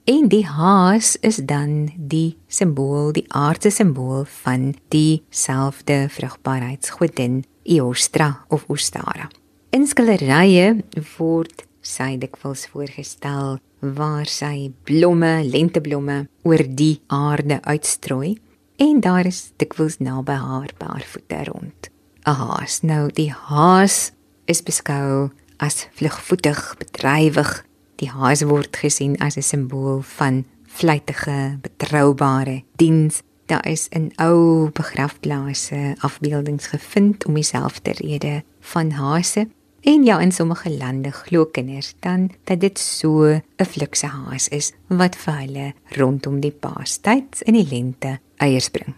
En 0.09 0.31
die 0.33 0.47
haas 0.49 1.17
is 1.21 1.37
dan 1.45 1.91
die 1.97 2.39
simbool, 2.49 3.13
die 3.13 3.27
aardse 3.29 3.71
simbool 3.71 4.25
van 4.41 4.73
dieselfde 4.89 6.07
vrugbaarheidsgodin 6.09 7.43
Eostra 7.63 8.45
of 8.49 8.65
Ostara. 8.73 9.29
In 9.71 9.85
skilderye 9.87 10.81
word 11.19 11.67
sy 11.81 12.17
dikwels 12.21 12.67
voorgestel 12.67 13.59
waar 13.81 14.29
sy 14.29 14.71
blomme, 14.85 15.41
lenteblomme 15.45 16.29
oor 16.45 16.65
die 16.69 17.01
aarde 17.09 17.61
uitstrooi 17.65 18.39
en 18.81 19.01
daar 19.01 19.27
is 19.29 19.53
dikwels 19.61 19.99
naby 20.01 20.37
haar 20.41 20.73
baarvoete 20.79 21.45
rond. 21.49 21.91
'n 22.27 22.37
Haas. 22.37 22.81
Nou 22.83 23.11
die 23.13 23.33
haas 23.33 24.13
is 24.45 24.63
beskou 24.63 25.31
as 25.59 25.89
vlugvoetig, 25.97 26.77
bedrywig. 26.79 27.65
Die 27.97 28.09
haas 28.09 28.43
word 28.43 28.77
gesien 28.77 29.17
as 29.21 29.37
'n 29.37 29.43
simbool 29.43 30.03
van 30.03 30.45
vlytige, 30.67 31.59
betroubare 31.61 32.63
diens. 32.77 33.23
Daar 33.47 33.67
is 33.67 33.89
'n 33.91 34.13
ou 34.17 34.71
begrafplaase 34.71 35.97
afbeeldings 35.99 36.67
gevind 36.67 37.27
om 37.27 37.35
dieselfde 37.35 37.93
rede 37.93 38.43
van 38.61 38.91
hase. 38.91 39.49
En 39.81 40.05
ja, 40.05 40.21
in 40.21 40.33
sommige 40.33 40.71
lande 40.71 41.11
glo 41.11 41.47
kinders 41.47 41.95
dan 42.01 42.31
dat 42.45 42.61
dit 42.61 42.79
so 42.79 43.25
'n 43.25 43.65
flikse 43.65 44.07
haas 44.07 44.49
is 44.49 44.73
wat 44.87 45.17
vir 45.17 45.35
hulle 45.35 45.73
rondom 45.89 46.41
die 46.41 46.53
paastyd 46.53 47.41
in 47.41 47.55
die 47.55 47.69
lente 47.71 48.19
eiers 48.37 48.69
bring. 48.69 48.95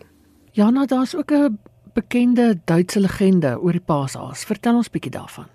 Ja, 0.53 0.71
nou 0.71 0.87
daar's 0.87 1.15
ook 1.15 1.31
'n 1.33 1.59
bekende 1.95 2.61
Duitse 2.65 3.01
legende 3.01 3.61
oor 3.61 3.73
die 3.73 3.81
paashaas. 3.81 4.45
Vertel 4.45 4.77
ons 4.77 4.91
bietjie 4.91 5.11
daarvan. 5.11 5.47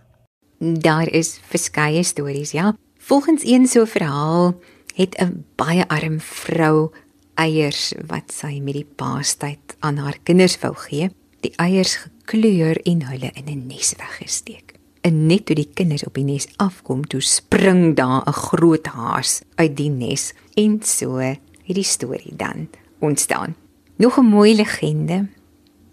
Daar 0.60 1.10
is 1.10 1.40
verskeie 1.44 2.04
stories, 2.04 2.52
ja. 2.52 2.76
Volgens 2.98 3.46
een 3.46 3.68
so 3.68 3.86
verhaal 3.86 4.56
het 4.96 5.16
'n 5.22 5.46
baie 5.56 5.88
arm 5.88 6.20
vrou 6.20 6.92
eiers 7.36 7.94
wat 8.08 8.32
sy 8.34 8.60
met 8.60 8.74
die 8.74 8.88
paastyd 8.96 9.76
aan 9.80 9.98
haar 9.98 10.18
kinders 10.24 10.60
wou 10.60 10.74
gee, 10.76 11.10
die 11.40 11.54
eiers 11.56 11.96
gekleur 11.96 12.82
en 12.84 13.06
hulle 13.06 13.32
in 13.34 13.46
'n 13.46 13.68
nes 13.68 13.94
weggesteek. 13.98 14.67
En 15.08 15.26
net 15.30 15.46
toe 15.48 15.56
die 15.56 15.70
kinders 15.72 16.04
op 16.04 16.18
die 16.18 16.26
nes 16.28 16.50
afkom, 16.60 17.06
toe 17.08 17.22
spring 17.24 17.96
daar 17.96 18.28
'n 18.28 18.40
groot 18.48 18.88
haas 18.88 19.42
uit 19.56 19.78
die 19.78 19.90
nes 19.90 20.34
en 20.56 20.84
so 20.84 21.16
het 21.16 21.40
die 21.66 21.84
storie 21.84 22.36
dan 22.36 22.68
ontstaan. 23.00 23.56
Nog 23.96 24.18
'n 24.18 24.26
mooi 24.26 24.56
legende. 24.56 25.28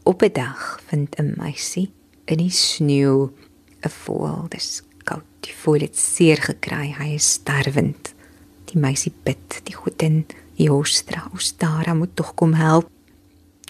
Op 0.02 0.22
'n 0.22 0.32
dag 0.32 0.80
vind 0.86 1.16
'n 1.18 1.34
meisie 1.36 1.92
in 2.24 2.38
die 2.38 2.50
sneeu 2.50 3.30
'n 3.82 3.88
voël. 3.88 4.46
Dis 4.48 4.82
koud. 5.04 5.24
Die 5.40 5.54
voël 5.54 5.80
het 5.80 5.98
seer 5.98 6.36
gekry. 6.36 6.94
Hy 6.98 7.14
is 7.14 7.30
sterwend. 7.30 8.14
Die 8.64 8.80
meisie 8.80 9.12
bid, 9.22 9.60
die 9.62 9.74
godin 9.74 10.26
Jostra, 10.54 11.30
Ostara 11.34 11.94
moet 11.94 12.16
tog 12.16 12.34
kom 12.34 12.52
help. 12.52 12.93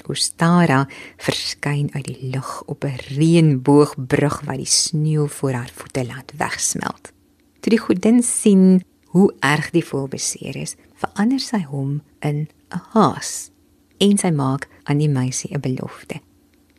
Ostara 0.08 0.88
verskyn 1.16 1.90
uit 1.94 2.04
die 2.04 2.30
lug 2.34 2.62
op 2.66 2.84
'n 2.84 2.98
reënboogbrug 3.16 4.40
wat 4.44 4.56
die 4.56 4.66
sneeu 4.66 5.28
voor 5.28 5.52
haar 5.52 5.72
voete 5.74 6.06
laat 6.06 6.32
wegsmelt. 6.36 7.12
Toe 7.60 7.70
die 7.70 7.78
godin 7.78 8.22
sien 8.22 8.84
hoe 9.04 9.34
erg 9.40 9.70
die 9.70 9.84
voël 9.84 10.08
beseer 10.08 10.56
is, 10.56 10.76
verander 10.94 11.40
sy 11.40 11.62
hom 11.70 12.02
in 12.20 12.48
'n 12.70 12.80
haas 12.92 13.50
en 13.98 14.18
sy 14.18 14.30
maak 14.30 14.68
aan 14.84 14.98
die 14.98 15.08
meisie 15.08 15.54
'n 15.54 15.60
belofte. 15.60 16.20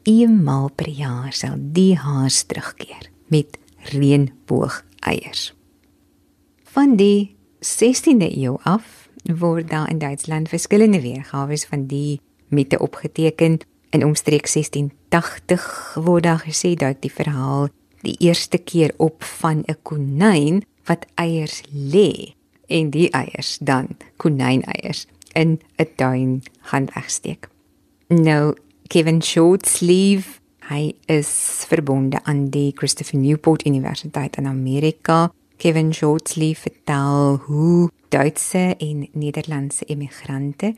Eenmal 0.04 0.70
per 0.76 0.90
jaar 0.90 1.34
sal 1.34 1.56
die 1.58 1.96
haas 1.98 2.44
terugkeer 2.44 3.10
met 3.28 3.58
reënboog 3.92 4.84
eiers. 5.00 5.54
Van 6.64 6.96
die 6.96 7.36
16de 7.60 8.38
eeu 8.38 8.58
af 8.64 9.10
word 9.24 9.70
daar 9.70 9.90
in 9.90 9.98
Duitsland 9.98 10.50
verskillende 10.50 11.02
weergawe 11.02 11.58
van 11.58 11.88
die 11.88 12.22
mite 12.48 12.80
opgeteken. 12.80 13.60
In 13.90 14.06
omstreeks 14.06 14.54
1680 14.54 15.96
word 16.04 16.24
daar 16.24 16.44
gesê 16.44 16.74
dat 16.74 17.02
die 17.02 17.12
verhaal 17.12 17.70
die 18.02 18.16
eerste 18.20 18.58
keer 18.58 18.94
op 18.98 19.24
van 19.24 19.64
'n 19.66 19.78
konyn 19.82 20.64
wat 20.86 21.06
eiers 21.16 21.62
lê 21.74 22.34
en 22.68 22.90
die 22.90 23.10
eiers 23.10 23.58
dan 23.62 23.88
konyneiers 24.18 25.08
in 25.34 25.60
'n 25.78 25.90
tuin 25.96 26.44
gaan 26.62 26.88
wegsteek. 26.94 27.50
Nou 28.08 28.56
Kevin 28.88 29.22
Shortsleeve, 29.22 30.40
hy 30.70 30.94
is 31.06 31.66
verbonde 31.68 32.24
aan 32.24 32.50
die 32.50 32.72
Christopher 32.76 33.20
Newport 33.20 33.66
Universiteit 33.66 34.38
in 34.38 34.48
Amerika. 34.48 35.32
Kevin 35.58 35.94
Shortsleeve 35.94 36.62
vertel 36.62 37.36
hoe 37.46 37.90
Duitse 38.10 38.76
en 38.78 39.08
Nederlandse 39.14 39.86
immigrante 39.86 40.76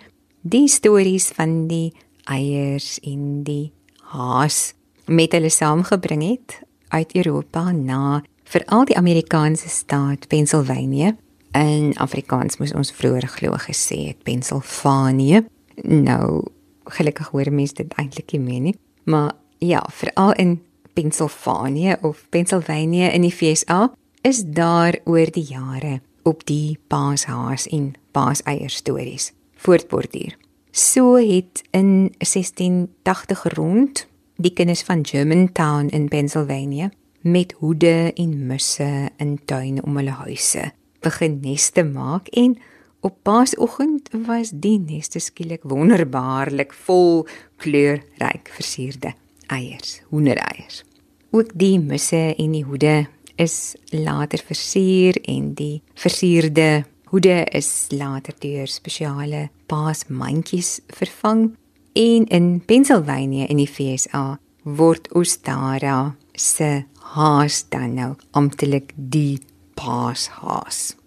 die 0.50 0.68
stories 0.68 1.32
van 1.36 1.68
die 1.68 1.94
eiers 2.24 2.98
en 3.04 3.44
die 3.48 3.72
haas 4.14 4.74
met 5.06 5.32
hulle 5.36 5.52
saamgebring 5.52 6.24
het 6.24 6.60
uit 6.96 7.16
Europa 7.16 7.72
na 7.72 8.24
veral 8.48 8.86
die 8.88 8.98
Amerikaanse 8.98 9.70
staat 9.70 10.28
Pennsylvania 10.28 11.16
In 11.58 11.96
Afrikaans 11.98 12.60
moes 12.60 12.74
ons 12.78 12.92
vroeër 12.94 13.26
glo 13.32 13.56
gesê 13.58 14.12
het 14.12 14.24
Pennsylvania. 14.28 15.42
Nou 15.82 16.44
gelukkig 16.98 17.32
hoor 17.34 17.50
mense 17.52 17.80
dit 17.80 17.94
eintlik 18.00 18.32
nie 18.36 18.42
meer 18.44 18.62
nie, 18.62 18.76
maar 19.04 19.34
ja, 19.60 19.82
veral 19.92 20.34
in 20.40 20.60
Pennsylvania 20.94 21.98
of 22.02 22.26
Pennsylvania 22.30 23.10
in 23.12 23.26
die 23.26 23.34
FSA 23.34 23.90
is 24.22 24.44
daar 24.46 25.00
oor 25.06 25.32
die 25.32 25.46
jare 25.50 26.00
op 26.24 26.46
die 26.46 26.78
paashaas 26.88 27.68
en 27.68 27.94
paaseier 28.12 28.70
stories 28.70 29.32
voortborduur. 29.58 30.38
So 30.72 31.16
het 31.16 31.64
in 31.72 32.14
1680 32.18 33.44
rond 33.54 34.08
die 34.36 34.54
kinders 34.54 34.82
van 34.82 35.06
Germantown 35.06 35.86
in 35.86 36.08
Pennsylvania 36.08 36.92
met 37.22 37.56
hoede 37.58 38.14
en 38.14 38.46
musse 38.46 39.10
in 39.18 39.40
tuine 39.46 39.82
om 39.82 39.98
hulle 39.98 40.14
huise 40.22 40.72
begin 41.00 41.40
neste 41.42 41.84
maak 41.84 42.28
en 42.28 42.58
op 43.00 43.18
Paasoggend 43.22 44.10
was 44.26 44.52
die 44.54 44.80
neste 44.80 45.20
skielik 45.20 45.64
wonderbaarlik 45.64 46.74
vol 46.74 47.28
kleurryk 47.62 48.50
versierde 48.58 49.14
eiers, 49.48 50.02
hoendereiers. 50.10 50.84
Ook 51.32 51.52
die 51.54 51.78
musse 51.80 52.34
en 52.36 52.52
die 52.52 52.64
hoede 52.64 53.08
is 53.36 53.76
later 53.94 54.42
versier 54.46 55.18
en 55.30 55.54
die 55.54 55.82
versierde 55.94 56.86
hoede 57.12 57.46
is 57.56 57.88
later 57.92 58.34
deur 58.40 58.68
spesiale 58.68 59.50
paasmandjies 59.72 60.80
vervang 60.88 61.56
en 61.94 62.28
in 62.28 62.62
Pennsylvania 62.66 63.48
in 63.48 63.62
die 63.62 63.68
FSA 63.68 64.38
word 64.64 65.08
Ostara 65.16 66.16
se 66.36 66.86
haas 67.16 67.64
dan 67.72 67.94
nou 67.96 68.16
amptelik 68.32 68.92
die 68.96 69.40
paashaas. 69.80 70.98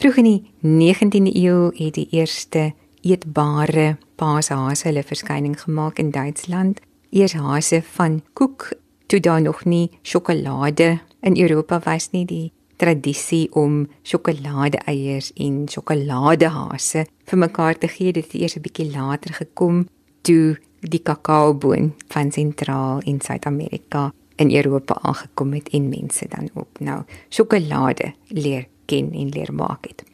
Vroeg 0.00 0.20
in 0.22 0.28
die 0.28 0.42
19de 0.64 1.34
eeu 1.42 1.72
het 1.76 1.98
die 1.98 2.08
eerste 2.14 2.70
eetbare 3.02 3.96
paashase 4.20 4.88
hulle 4.88 5.02
verskyning 5.04 5.58
gemaak 5.60 5.98
in 5.98 6.12
Duitsland. 6.14 6.80
Eers 7.10 7.34
hase 7.34 7.82
van 7.96 8.20
koek 8.32 8.70
toe 9.10 9.20
daar 9.20 9.42
nog 9.42 9.64
nie 9.64 9.90
sjokolade 10.02 11.00
in 11.20 11.36
Europa 11.36 11.80
was 11.84 12.10
nie, 12.12 12.24
die 12.24 12.52
tradisie 12.80 13.48
om 13.52 13.84
sjokolade-eiers 14.02 15.32
en 15.36 15.66
sjokoladehase 15.68 17.04
vir 17.30 17.38
mekaar 17.38 17.78
te 17.78 17.88
gee, 17.88 18.12
dit 18.12 18.24
het 18.24 18.40
eers 18.40 18.56
'n 18.56 18.64
bietjie 18.64 18.90
later 18.90 19.34
gekom 19.34 19.86
toe 20.22 20.56
die 20.80 21.02
kakaoboon 21.02 21.92
van 22.08 22.32
Sentraal 22.32 23.00
en 23.04 23.20
Suid-Amerika 23.20 24.12
in 24.36 24.54
Europa 24.56 24.98
aangekom 25.02 25.52
het 25.52 25.68
en 25.68 25.88
mense 25.88 26.28
dan 26.28 26.48
ook 26.54 26.80
nou 26.80 27.02
sjokolade 27.28 28.14
leer 28.28 28.66
ken 28.86 29.12
en 29.12 29.28
leer 29.28 29.52
maak 29.54 29.86
het. 29.86 30.04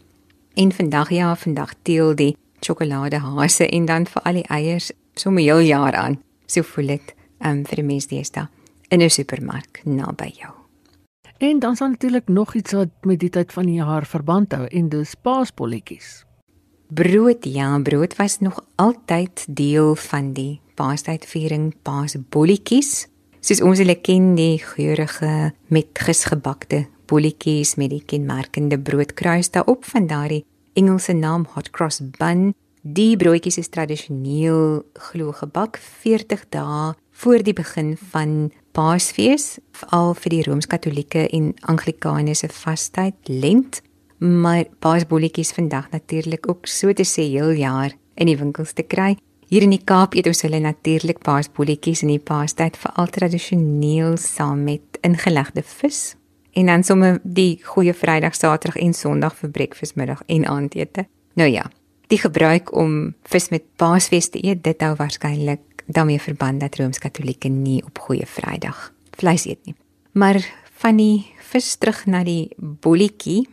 En 0.55 0.73
vandag 0.73 1.11
ja, 1.11 1.37
vandag 1.37 1.75
teel 1.83 2.15
die 2.15 2.37
sjokoladehase 2.61 3.69
en 3.69 3.85
dan 3.85 4.07
vir 4.07 4.23
al 4.23 4.33
die 4.33 4.49
eiers 4.49 4.93
sommer 5.15 5.43
heel 5.43 5.61
jaar 5.61 5.95
aan. 5.95 6.21
So 6.47 6.63
voel 6.63 6.87
dit 6.87 7.15
um, 7.45 7.65
vir 7.65 7.77
die 7.77 7.85
mense 7.85 8.09
deesdae 8.09 8.49
in 8.89 9.03
'n 9.03 9.11
supermark 9.11 9.81
naby 9.85 10.33
jou. 10.35 10.66
En 11.39 11.59
dan 11.59 11.77
sal 11.77 11.89
natuurlik 11.89 12.29
nog 12.29 12.55
iets 12.55 12.73
wat 12.73 12.89
met 13.01 13.21
die 13.21 13.31
tyd 13.31 13.53
van 13.53 13.67
die 13.69 13.77
jaar 13.77 14.07
verband 14.07 14.53
hou 14.53 14.65
en 14.67 14.89
dis 14.89 15.15
paasbolletjies. 15.15 16.25
Brood, 16.89 17.45
ja, 17.45 17.79
brood 17.83 18.17
was 18.17 18.39
nog 18.41 18.65
altyd 18.75 19.45
deel 19.49 19.95
van 19.95 20.33
die 20.33 20.61
paastydviering, 20.75 21.75
paasbolletjies. 21.83 23.09
Soos 23.41 23.61
ons 23.61 23.79
hulle 23.79 23.99
ken, 24.01 24.35
die 24.35 24.59
geurende 24.59 25.53
met 25.69 25.99
gesgebakte 25.99 26.87
bolletjies 27.07 27.77
met 27.79 27.93
die 27.93 28.03
kenmerkende 28.03 28.79
broodkruis 28.79 29.51
daarop 29.55 29.85
van 29.85 30.07
daardie 30.11 30.45
Engelse 30.77 31.13
naam 31.13 31.47
hot 31.55 31.71
cross 31.71 32.03
bun. 32.19 32.51
Die 32.83 33.17
broodjies 33.17 33.57
is 33.59 33.71
tradisioneel 33.73 34.83
glo 35.11 35.33
gebak 35.33 35.79
40 36.03 36.45
dae 36.53 36.95
voor 37.17 37.43
die 37.43 37.55
begin 37.57 37.97
van 38.13 38.51
Paasfees, 38.77 39.55
veral 39.73 40.11
vir 40.21 40.33
die 40.35 40.43
Rooms-Katolieke 40.45 41.23
en 41.33 41.55
Anglikane 41.65 42.35
se 42.37 42.51
vastyd 42.53 43.31
Lent, 43.33 43.79
maar 44.21 44.67
paasbolletjies 44.85 45.55
vandag 45.57 45.87
natuurlik 45.95 46.49
ook 46.51 46.69
so 46.69 46.93
te 46.93 47.07
sê 47.09 47.25
heel 47.25 47.55
jaar 47.57 47.95
in 48.21 48.29
die 48.29 48.37
winkels 48.37 48.75
te 48.77 48.85
kry. 48.85 49.15
Hier 49.49 49.65
in 49.65 49.73
die 49.73 49.81
Kaap 49.81 50.13
eet 50.13 50.29
ons 50.29 50.45
hulle 50.45 50.61
natuurlik 50.61 51.23
paasbolletjies 51.25 52.05
in 52.05 52.13
die 52.13 52.21
paastyd 52.21 52.77
veral 52.77 53.09
tradisioneel 53.17 54.19
saam 54.21 54.67
met 54.69 55.01
ingelegde 55.07 55.65
vis 55.65 56.13
en 56.57 56.69
dan 56.69 56.85
sommer 56.85 57.21
die 57.23 57.57
goeie 57.65 57.97
Vrydag, 57.97 58.37
Saterdag 58.37 58.77
en 58.81 58.93
Sondag 58.97 59.41
vir 59.41 59.57
breakfastmiddag 59.57 60.21
en 60.27 60.45
aandete. 60.49 61.09
Nou 61.37 61.49
ja, 61.49 61.65
die 62.13 62.19
gebruik 62.19 62.73
om 62.77 63.15
vis 63.31 63.49
met 63.51 63.65
Paasfees 63.77 64.31
te 64.31 64.43
eet, 64.45 64.63
dit 64.65 64.83
hou 64.85 64.95
waarskynlik 64.99 65.85
daarmee 65.87 66.21
verband 66.21 66.61
dat 66.61 66.79
Rooms-Katolieke 66.79 67.49
nie 67.49 67.83
op 67.87 67.99
goeie 67.99 68.27
Vrydag 68.27 68.91
vleis 69.17 69.47
eet 69.47 69.63
nie. 69.67 69.75
Maar 70.13 70.41
van 70.83 70.99
die 71.01 71.25
vis 71.51 71.77
terug 71.81 72.05
na 72.11 72.23
die 72.27 72.51
bolletjie 72.59 73.47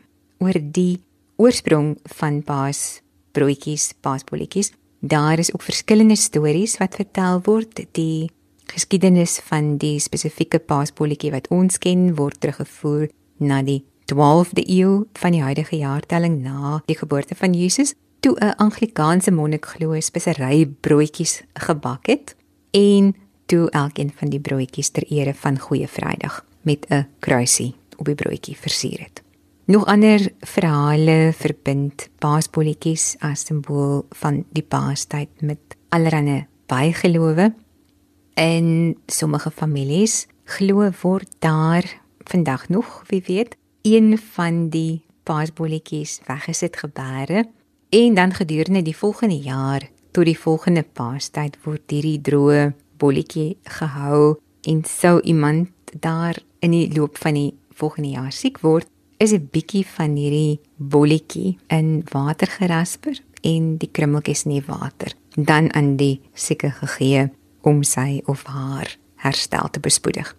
oor 0.43 0.57
die 0.59 1.01
oorsprong 1.41 1.95
van 2.19 2.41
Paas 2.43 3.01
broodjies, 3.33 3.93
paasbolletjies. 4.01 4.73
Daar 4.99 5.39
is 5.39 5.53
ook 5.53 5.65
verskillende 5.65 6.15
stories 6.15 6.77
wat 6.77 6.95
vertel 6.95 7.41
word. 7.43 7.81
Die 7.97 8.29
geskiedenis 8.69 9.39
van 9.47 9.77
die 9.81 9.97
spesifieke 9.99 10.59
paasbolletjie 10.59 11.33
wat 11.33 11.49
ons 11.53 11.79
ken 11.81 12.13
word 12.15 12.39
teruggevoer 12.39 13.09
na 13.43 13.61
die 13.65 13.81
12de 14.11 14.63
eeu 14.69 15.03
van 15.19 15.35
die 15.35 15.41
huidige 15.41 15.79
jaartelling 15.79 16.41
na 16.43 16.81
die 16.85 16.97
geboorte 16.97 17.35
van 17.39 17.55
Jesus 17.57 17.95
toe 18.23 18.35
'n 18.39 18.55
Anglikaanse 18.55 19.31
monnik 19.31 19.65
glo 19.65 19.99
spesery 19.99 20.65
broodjies 20.65 21.41
gebak 21.53 22.05
het 22.07 22.35
en 22.71 23.15
toe 23.45 23.69
elkeen 23.69 24.11
van 24.15 24.29
die 24.29 24.39
broodjies 24.39 24.89
ter 24.89 25.03
ere 25.11 25.33
van 25.33 25.59
Goeie 25.59 25.87
Vrydag 25.87 26.45
met 26.61 26.85
'n 26.89 27.07
kruisie 27.19 27.75
op 27.97 28.05
die 28.05 28.15
broodjie 28.15 28.57
versier 28.57 28.99
het. 28.99 29.21
Nog 29.65 29.85
ander 29.85 30.31
verhale 30.39 31.33
verbind 31.35 32.09
paasbolletjies 32.17 33.15
as 33.19 33.45
simbool 33.45 34.05
van 34.09 34.45
die 34.51 34.63
paastyd 34.63 35.29
met 35.41 35.59
allerlei 35.89 36.45
bygelowe 36.65 37.53
En 38.33 38.97
sommige 39.05 39.51
families 39.51 40.27
glo 40.43 40.89
word 41.01 41.35
daar 41.39 42.01
vandag 42.23 42.69
nog, 42.69 43.03
wie 43.07 43.23
weet, 43.25 43.55
een 43.81 44.17
van 44.17 44.69
die 44.69 45.01
paasbolletjies 45.23 46.19
weggesit 46.25 46.77
gebare 46.77 47.45
en 47.93 48.13
dan 48.13 48.33
gedurende 48.33 48.81
die 48.81 48.97
volgende 48.97 49.37
jaar 49.37 49.89
tot 50.11 50.25
die 50.25 50.39
volgende 50.39 50.81
paastyd 50.97 51.59
word 51.61 51.93
hierdie 51.93 52.17
droë 52.25 52.71
bolletjie 52.97 53.51
gehou 53.77 54.39
en 54.65 54.79
sou 54.89 55.19
iemand 55.21 55.93
daar 56.01 56.39
in 56.65 56.73
die 56.73 56.87
loop 56.95 57.19
van 57.21 57.37
die 57.37 57.51
volgende 57.77 58.15
jaar 58.15 58.31
siek 58.33 58.57
word, 58.65 58.87
is 59.17 59.31
'n 59.31 59.49
bietjie 59.51 59.85
van 59.85 60.15
hierdie 60.15 60.59
bolletjie 60.77 61.57
in 61.67 62.01
water 62.11 62.47
gerasper 62.47 63.21
en 63.43 63.77
die 63.77 63.89
krummeltjies 63.91 64.45
in 64.45 64.51
die 64.51 64.65
water 64.65 65.13
dan 65.35 65.73
aan 65.73 65.95
die 65.95 66.21
sieke 66.33 66.71
gegee 66.71 67.29
om 67.61 67.83
sy 67.83 68.21
of 68.25 68.43
haar 68.43 68.97
herstel 69.15 69.69
te 69.69 69.79
bespoedig. 69.79 70.35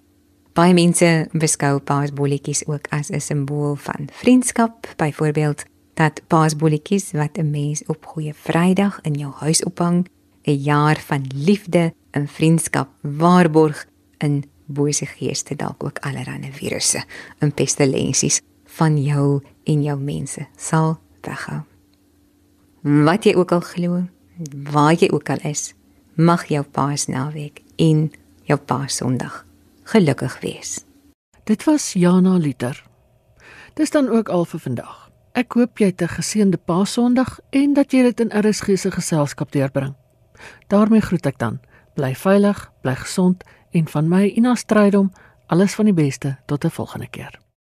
Baie 0.52 0.74
mense 0.74 1.28
beskou 1.32 1.78
paasbolletjies 1.78 2.66
ook 2.66 2.86
as 2.90 3.10
'n 3.10 3.20
simbool 3.20 3.76
van 3.76 4.08
vriendskap, 4.10 4.94
byvoorbeeld 4.96 5.64
dat 5.94 6.20
paasbolletjies 6.26 7.12
wat 7.12 7.38
'n 7.38 7.50
mens 7.50 7.82
op 7.86 8.06
Goeie 8.06 8.34
Vrydag 8.34 9.00
in 9.02 9.14
jou 9.14 9.32
huis 9.32 9.64
ophang, 9.64 10.08
'n 10.42 10.62
jaar 10.62 11.00
van 11.00 11.24
liefde 11.34 11.94
en 12.10 12.28
vriendskap 12.28 12.88
waarborg 13.00 13.86
in 14.18 14.44
bose 14.66 15.06
geeste 15.06 15.56
dalk 15.56 15.84
ook 15.84 15.98
allerlei 15.98 16.52
virusse 16.52 17.04
en 17.38 17.52
pestilensies 17.52 18.40
van 18.64 19.02
jou 19.02 19.42
en 19.64 19.82
jou 19.82 20.00
mense 20.00 20.46
sal 20.56 20.98
weghou. 21.20 21.62
Wat 22.80 23.24
jy 23.24 23.34
ook 23.34 23.52
al 23.52 23.60
glo, 23.60 24.02
waar 24.72 24.94
jy 24.94 25.08
ook 25.10 25.30
al 25.30 25.40
is, 25.42 25.74
mag 26.14 26.44
jou 26.46 26.64
Paasnaweek 26.64 27.62
en 27.76 28.12
jou 28.42 28.58
Paasondag 28.60 29.44
gelukkig 29.84 30.40
wees. 30.40 30.84
Dit 31.44 31.64
was 31.64 31.92
Jana 31.92 32.36
Liter. 32.36 32.84
Dis 33.74 33.90
dan 33.90 34.08
ook 34.08 34.28
al 34.28 34.44
vir 34.44 34.60
vandag. 34.60 35.03
Ek 35.34 35.56
hoop 35.58 35.80
jy 35.82 35.86
het 35.90 36.02
'n 36.02 36.14
geseënde 36.14 36.56
Paasondag 36.56 37.40
en 37.50 37.72
dat 37.74 37.90
jy 37.92 38.02
dit 38.02 38.20
in 38.20 38.30
RSG 38.30 38.78
se 38.78 38.90
geselskap 38.90 39.52
deurbring. 39.52 39.94
daarmee 40.68 41.00
groet 41.00 41.26
ek 41.26 41.38
dan. 41.38 41.60
Bly 41.94 42.14
veilig, 42.14 42.72
bly 42.80 42.94
gesond 42.94 43.44
en 43.70 43.88
van 43.88 44.08
my 44.08 44.32
Ina 44.36 44.54
Strydom 44.54 45.12
alles 45.46 45.74
van 45.74 45.84
die 45.84 45.94
beste 45.94 46.38
tot 46.46 46.64
'n 46.64 46.70
volgende 46.70 47.08
keer. 47.10 47.43